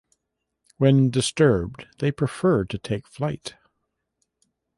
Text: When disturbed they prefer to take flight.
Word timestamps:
When 0.79 1.11
disturbed 1.11 1.85
they 1.99 2.11
prefer 2.11 2.65
to 2.65 2.77
take 2.79 3.05
flight. 3.05 3.53